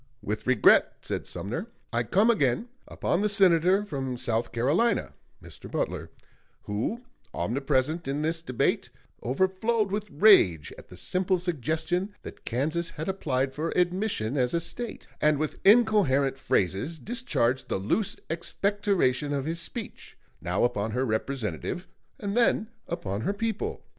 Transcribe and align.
With 0.23 0.47
regret 0.47 0.93
[said 1.03 1.27
Sumner], 1.27 1.67
I 1.93 2.01
come 2.01 2.31
again 2.31 2.69
upon 2.87 3.21
the 3.21 3.29
Senator 3.29 3.85
from 3.85 4.17
South 4.17 4.51
Carolina 4.51 5.13
[Mr. 5.43 5.69
Butler], 5.69 6.09
who, 6.63 7.03
omnipresent 7.35 8.07
in 8.07 8.23
this 8.23 8.41
debate, 8.41 8.89
overflowed 9.21 9.91
with 9.91 10.09
rage 10.09 10.73
at 10.75 10.87
the 10.87 10.97
simple 10.97 11.37
suggestion 11.37 12.15
that 12.23 12.45
Kansas 12.45 12.89
had 12.89 13.07
applied 13.09 13.53
for 13.53 13.69
admission 13.75 14.37
as 14.37 14.55
a 14.55 14.59
State; 14.59 15.05
and 15.21 15.37
with 15.37 15.59
incoherent 15.63 16.39
phrases 16.39 16.97
discharged 16.97 17.69
the 17.69 17.77
loose 17.77 18.15
expectoration 18.27 19.31
of 19.33 19.45
his 19.45 19.59
speech, 19.59 20.17
now 20.41 20.63
upon 20.63 20.89
her 20.93 21.05
representative 21.05 21.87
and 22.19 22.35
then 22.35 22.69
upon 22.87 23.21
her 23.21 23.33
people. 23.33 23.83